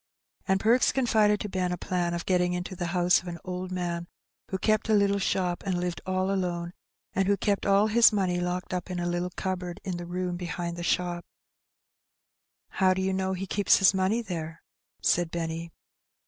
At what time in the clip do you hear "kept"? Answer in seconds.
4.57-4.89, 7.37-7.67